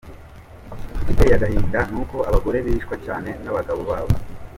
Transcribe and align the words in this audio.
Igiteye 1.01 1.33
agahinda, 1.35 1.79
nuko 1.91 2.17
abagore 2.29 2.57
bicwa 2.65 2.95
cyane 3.05 3.29
n’abagabo 3.43 3.81
babo. 3.89 4.13